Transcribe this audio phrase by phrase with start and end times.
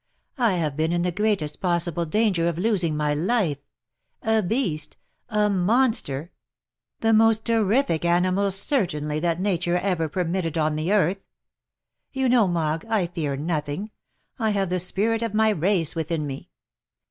[0.39, 3.59] I have been in the greatest possible danger of losing my life—
[4.23, 4.97] a beast—
[5.29, 6.31] a monster—
[7.01, 11.19] the most terrific animal certainly that nature ever permitted on the earth!
[12.11, 13.91] You know, Mogg, I fear nothing—
[14.39, 16.49] I have the spirit of my race within me.